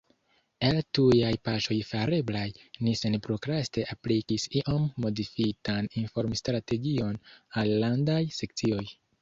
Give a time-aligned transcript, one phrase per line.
[0.67, 2.45] El tujaj paŝoj fareblaj,
[2.87, 7.25] ni senprokraste aplikis iom modifitan informstrategion
[7.63, 8.85] al Landaj Sekcioj.